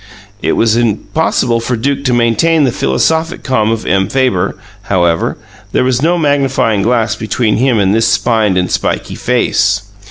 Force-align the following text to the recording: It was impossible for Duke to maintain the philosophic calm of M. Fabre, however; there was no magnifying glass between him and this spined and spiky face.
It 0.41 0.53
was 0.53 0.75
impossible 0.75 1.59
for 1.59 1.75
Duke 1.75 2.03
to 2.05 2.11
maintain 2.13 2.63
the 2.63 2.71
philosophic 2.71 3.43
calm 3.43 3.69
of 3.69 3.85
M. 3.85 4.09
Fabre, 4.09 4.55
however; 4.85 5.37
there 5.73 5.83
was 5.83 6.01
no 6.01 6.17
magnifying 6.17 6.81
glass 6.81 7.15
between 7.15 7.57
him 7.57 7.77
and 7.77 7.93
this 7.93 8.07
spined 8.07 8.57
and 8.57 8.71
spiky 8.71 9.13
face. 9.13 9.91